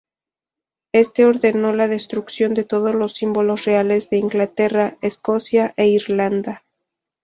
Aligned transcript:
Este 0.93 1.27
ordenó 1.27 1.73
la 1.73 1.87
destrucción 1.87 2.55
de 2.55 2.63
todos 2.63 2.95
los 2.95 3.13
símbolos 3.13 3.65
reales 3.65 4.09
de 4.09 4.17
Inglaterra, 4.17 4.97
Escocia 5.01 5.75
e 5.77 5.89
Irlanda. 5.89 6.63